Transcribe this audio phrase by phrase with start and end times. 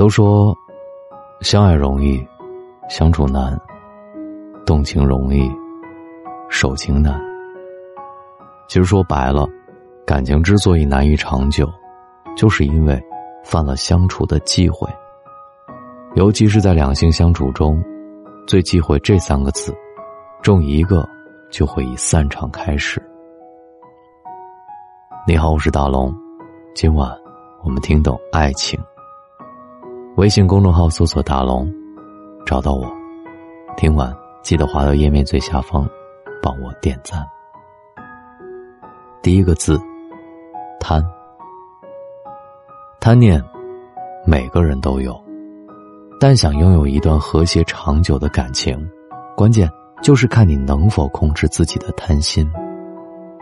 [0.00, 0.56] 都说，
[1.42, 2.26] 相爱容易，
[2.88, 3.54] 相处难；
[4.64, 5.46] 动情容易，
[6.48, 7.20] 守情难。
[8.66, 9.46] 其实说白了，
[10.06, 11.68] 感情之所以难以长久，
[12.34, 12.98] 就是因为
[13.44, 14.88] 犯了相处的忌讳。
[16.14, 17.78] 尤其是在两性相处中，
[18.46, 19.76] 最忌讳这三个字，
[20.40, 21.06] 中一个
[21.50, 23.06] 就会以散场开始。
[25.26, 26.10] 你好，我是大龙，
[26.74, 27.14] 今晚
[27.62, 28.80] 我们听懂爱情。
[30.16, 31.72] 微信公众号搜索“大龙”，
[32.44, 32.86] 找到我。
[33.76, 35.88] 听完记得滑到页面最下方，
[36.42, 37.24] 帮我点赞。
[39.22, 39.80] 第一个字，
[40.80, 41.02] 贪。
[43.00, 43.42] 贪念，
[44.26, 45.18] 每个人都有。
[46.18, 48.76] 但想拥有一段和谐长久的感情，
[49.36, 49.70] 关键
[50.02, 52.50] 就是看你能否控制自己的贪心，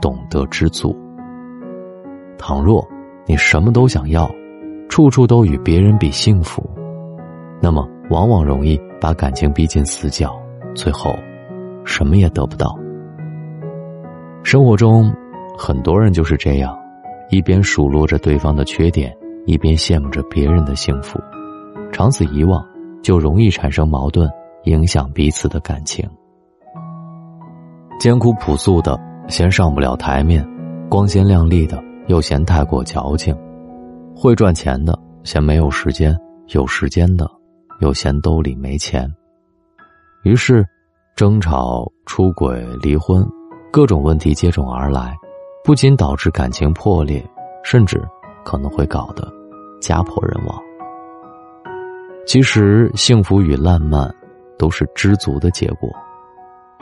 [0.00, 0.94] 懂得知足。
[2.38, 2.86] 倘若
[3.26, 4.30] 你什么都想要，
[4.90, 6.68] 处处都与别人比幸福，
[7.62, 10.36] 那么往往容易把感情逼进死角，
[10.74, 11.14] 最后
[11.84, 12.76] 什么也得不到。
[14.42, 15.14] 生活中，
[15.56, 16.76] 很多人就是这样，
[17.30, 21.20] 一边数落着对方的缺点，一边羡慕着别人的幸福。
[21.92, 22.60] 长此以往，
[23.00, 24.28] 就容易产生矛盾，
[24.64, 26.04] 影响彼此的感情。
[28.00, 28.98] 艰苦朴素的
[29.28, 30.44] 嫌上不了台面，
[30.88, 33.36] 光鲜亮丽的又嫌太过矫情，
[34.22, 36.14] 会赚钱的嫌没有时间，
[36.48, 37.26] 有时间的
[37.78, 39.10] 又嫌兜里没钱。
[40.24, 40.62] 于是，
[41.16, 43.26] 争吵、出轨、离婚，
[43.72, 45.16] 各种问题接踵而来，
[45.64, 47.26] 不仅导致感情破裂，
[47.64, 47.98] 甚至
[48.44, 49.26] 可能会搞得
[49.80, 50.62] 家破人亡。
[52.26, 54.14] 其实，幸福与烂漫，
[54.58, 55.88] 都是知足的结果。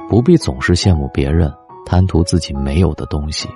[0.08, 1.54] 不必总是羡慕别人，
[1.86, 3.48] 贪图自己没有的东西，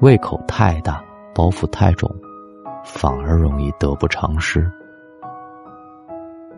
[0.00, 1.04] 胃口太大，
[1.34, 2.10] 包袱太重，
[2.84, 4.70] 反而容易得不偿失。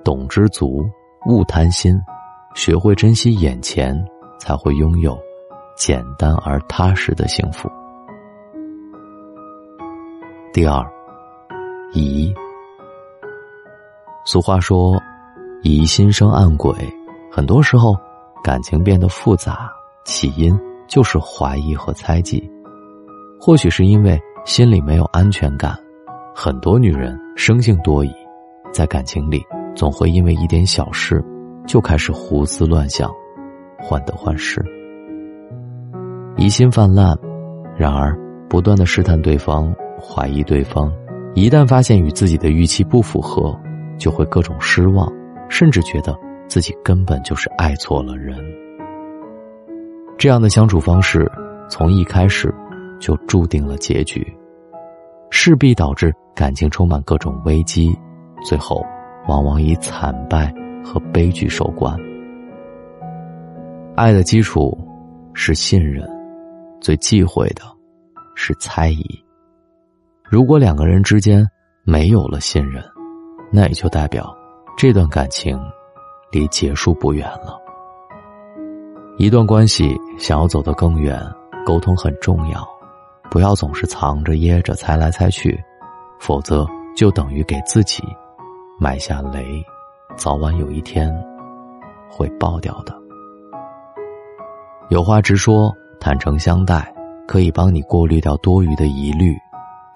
[0.04, 0.84] 懂知足，
[1.26, 2.00] 勿贪心，
[2.54, 3.96] 学会珍惜眼前，
[4.38, 5.18] 才会拥有
[5.76, 7.70] 简单而踏实的幸福。
[10.52, 10.84] 第二，
[11.92, 12.34] 疑。
[14.24, 15.00] 俗话说
[15.62, 16.74] ：“疑心生暗鬼。”
[17.30, 17.96] 很多时候，
[18.44, 19.72] 感情变得复杂，
[20.04, 20.56] 起因
[20.86, 22.50] 就是怀疑和猜忌。
[23.40, 25.76] 或许是因为心里没有安全感，
[26.34, 28.12] 很多女人生性多疑，
[28.72, 29.42] 在感情里
[29.74, 31.22] 总会因为一点小事
[31.66, 33.10] 就开始胡思乱想，
[33.78, 34.64] 患得患失，
[36.36, 37.16] 疑心泛滥。
[37.76, 40.92] 然而，不断的试探对方，怀疑对方，
[41.34, 43.58] 一旦发现与自己的预期不符合。
[43.98, 45.12] 就会各种失望，
[45.48, 48.36] 甚至觉得自己根本就是爱错了人。
[50.18, 51.30] 这样的相处方式，
[51.68, 52.52] 从一开始
[52.98, 54.26] 就注定了结局，
[55.30, 57.96] 势必导致感情充满各种危机，
[58.44, 58.84] 最后
[59.28, 60.52] 往往以惨败
[60.84, 61.96] 和悲剧收官。
[63.94, 64.76] 爱的基础
[65.34, 66.08] 是信任，
[66.80, 67.62] 最忌讳的
[68.34, 69.04] 是猜疑。
[70.24, 71.46] 如果两个人之间
[71.84, 72.82] 没有了信任，
[73.52, 74.34] 那也就代表，
[74.78, 75.60] 这段感情
[76.30, 77.60] 离结束不远了。
[79.18, 81.20] 一段关系想要走得更远，
[81.66, 82.66] 沟通很重要，
[83.30, 85.62] 不要总是藏着掖着猜来猜去，
[86.24, 88.00] 否则就等于给自己
[88.78, 89.60] 埋下雷，
[90.16, 91.12] 早晚有一天
[92.08, 92.96] 会爆掉的。
[94.88, 96.94] 有话直说，坦诚相待，
[97.26, 99.36] 可以帮你过滤掉多余的疑虑，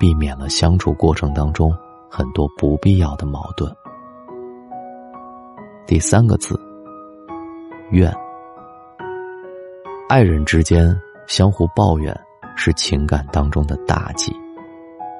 [0.00, 1.72] 避免了相处过程当中。
[2.08, 3.70] 很多不必要的矛盾。
[5.86, 6.58] 第三个字，
[7.90, 8.12] 怨。
[10.08, 12.18] 爱人之间相互抱怨
[12.56, 14.34] 是情感当中的大忌。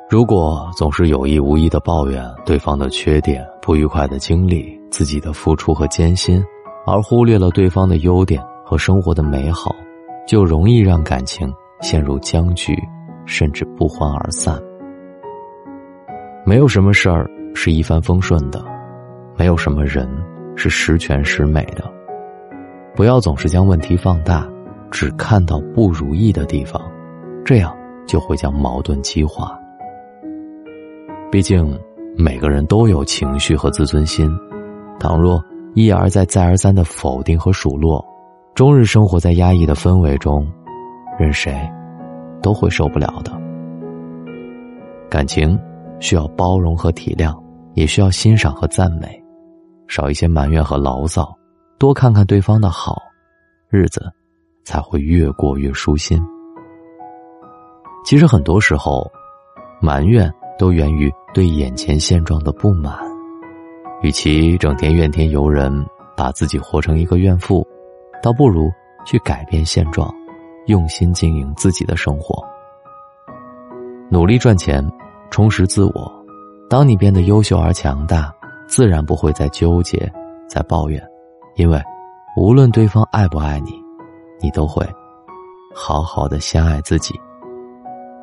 [0.08, 6.40] 如果总是有意无意的抱怨对方的缺点、不愉快的经历、自己的付出和艰辛，
[6.86, 9.74] 而忽略了对方的优点和生活的美好，
[10.24, 12.80] 就容易让感情陷入僵局，
[13.24, 14.56] 甚至不欢而散。
[16.44, 18.64] 没有什么事儿是一帆风顺的，
[19.36, 20.08] 没有什么人
[20.54, 21.82] 是十全十美的。
[22.94, 24.48] 不要总是将问题放大，
[24.88, 26.80] 只看到不如意的地方，
[27.44, 27.76] 这样
[28.06, 29.58] 就会将矛盾激化。
[31.30, 31.78] 毕竟
[32.16, 34.30] 每个人都有情绪和自尊心，
[34.98, 35.42] 倘若
[35.74, 38.04] 一而再、再而三的否定和数落，
[38.54, 40.46] 终日生活在压抑的氛围中，
[41.18, 41.54] 任谁
[42.42, 43.32] 都会受不了的。
[45.08, 45.58] 感情。
[45.98, 47.34] 需要包容和体谅，
[47.72, 49.18] 也需要欣赏和赞美，
[49.88, 51.34] 少一些埋怨和牢骚，
[51.78, 53.00] 多看看对方的好，
[53.70, 54.12] 日子
[54.62, 56.22] 才会越过越舒心。
[58.04, 59.10] 其实很多时候，
[59.80, 62.96] 埋怨都源于对眼前现状的不满，
[64.02, 65.84] 与其整天怨天尤人，
[66.16, 67.66] 把自己活成一个怨妇，
[68.22, 68.70] 倒不如
[69.04, 70.12] 去改变现状，
[70.66, 72.42] 用心经营自己的生活，
[74.10, 74.84] 努力赚钱，
[75.30, 76.24] 充实自我。
[76.68, 78.32] 当你变得优秀而强大，
[78.66, 80.10] 自然不会再纠结，
[80.48, 81.02] 再抱怨，
[81.54, 81.80] 因为
[82.36, 83.72] 无论对方爱不爱你，
[84.40, 84.84] 你都会
[85.74, 87.14] 好好的先爱自己。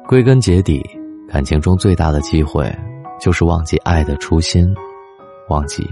[0.06, 0.86] 归根结底，
[1.34, 2.72] 感情中最大的机会，
[3.20, 4.72] 就是忘记爱的初心。
[5.50, 5.84] 忘记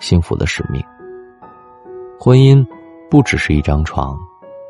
[0.00, 0.82] 幸福的使命。
[2.18, 2.66] 婚姻
[3.10, 4.18] 不只是一张床，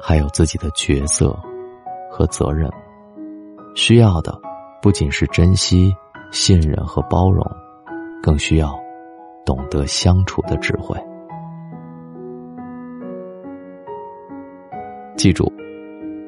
[0.03, 1.39] 还有自己的角色
[2.11, 2.69] 和责任。
[3.77, 4.37] 需要的
[4.83, 5.95] 不仅是珍惜、
[6.33, 7.47] 信任和包容，
[8.21, 8.77] 更需要
[9.45, 11.01] 懂得相处的智慧。
[15.17, 15.49] 记住，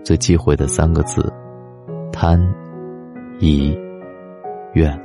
[0.04, 1.28] 最忌讳的三个字：
[2.12, 2.40] 贪、
[3.40, 3.76] 疑、
[4.72, 4.98] 怨。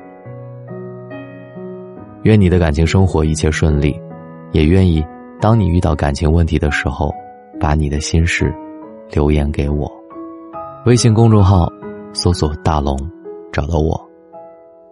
[2.24, 4.00] 愿你的感情生活一切顺利，
[4.52, 5.06] 也愿意
[5.40, 7.14] 当你遇到感情问题的时候，
[7.60, 8.54] 把你的心事
[9.12, 9.92] 留言给我。
[10.86, 11.72] 微信公众号
[12.14, 12.98] 搜索“大龙”，
[13.54, 14.10] 找到我。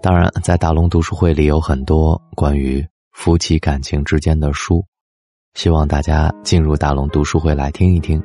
[0.01, 4.83] 当然，在大龙读书会里有很多关于夫妻感情之间的书，
[5.53, 8.21] 希望大家进入大龙读书会来听一听，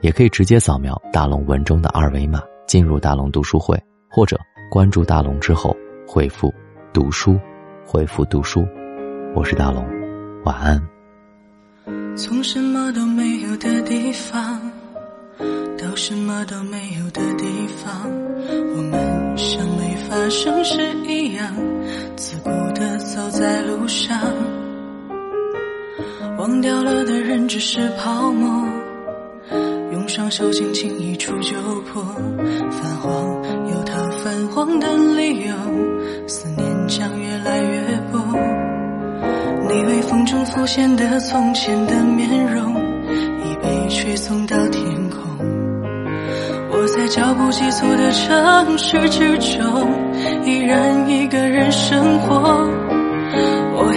[0.00, 3.80] 也可以直接扫描大龙文中的二维码进入大龙读书会，
[4.10, 4.38] 或者
[4.70, 5.76] 关注大龙之后
[6.06, 6.54] 回复
[6.94, 7.36] “读书”。
[7.84, 8.64] 回复读书，
[9.34, 9.84] 我是大龙，
[10.44, 10.80] 晚安。
[12.16, 14.60] 从什么都没有的地方
[15.76, 18.08] 到什么都没有的地方，
[18.76, 21.52] 我们像没发生事一样，
[22.14, 24.16] 自顾的走在路上。
[26.38, 28.64] 忘掉了的人只是泡沫，
[29.90, 31.56] 用双手轻轻一触就
[31.92, 32.04] 破。
[32.70, 33.39] 泛黄
[34.62, 34.86] 光的
[35.16, 35.54] 理由，
[36.28, 38.20] 思念将越来越薄。
[39.66, 45.18] 你微风中浮现的从前的面容，已被吹送到天空。
[46.72, 49.90] 我在脚步急促的城市之中，
[50.44, 52.79] 依然一个人生活。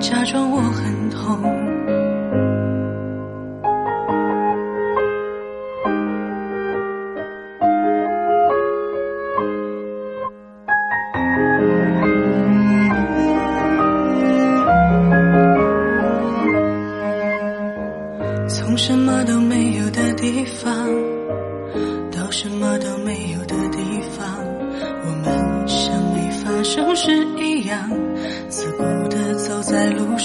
[0.00, 2.09] 假装我很痛。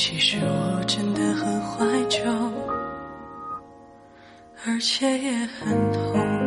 [0.00, 2.20] 其实我真的很怀旧
[4.64, 6.37] 而且也很痛。